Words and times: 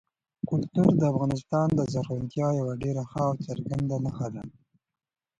کلتور 0.49 0.91
د 0.97 1.03
افغانستان 1.11 1.67
د 1.75 1.79
زرغونتیا 1.93 2.47
یوه 2.59 2.73
ډېره 2.83 3.03
ښه 3.11 3.21
او 3.29 3.33
څرګنده 3.47 3.95
نښه 4.05 4.27
ده. 4.33 4.43